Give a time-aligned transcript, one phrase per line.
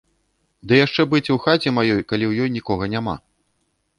[0.69, 3.15] Ды яшчэ быць у хаце маёй, калі ў ёй нікога няма.